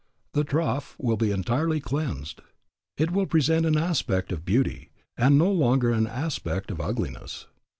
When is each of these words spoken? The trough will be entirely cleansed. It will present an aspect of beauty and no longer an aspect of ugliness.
The 0.33 0.43
trough 0.43 0.95
will 0.97 1.15
be 1.15 1.29
entirely 1.29 1.79
cleansed. 1.79 2.41
It 2.97 3.11
will 3.11 3.27
present 3.27 3.67
an 3.67 3.77
aspect 3.77 4.31
of 4.31 4.43
beauty 4.45 4.89
and 5.15 5.37
no 5.37 5.51
longer 5.51 5.91
an 5.91 6.07
aspect 6.07 6.71
of 6.71 6.81
ugliness. 6.81 7.45